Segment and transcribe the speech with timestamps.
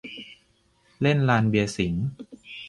[1.01, 2.05] เล่นลานเบียร์สิงห์